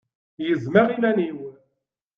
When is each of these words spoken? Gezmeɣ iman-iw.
Gezmeɣ 0.47 0.87
iman-iw. 0.95 1.39